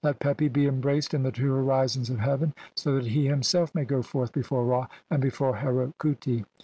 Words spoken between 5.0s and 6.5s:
and before Heru khuti."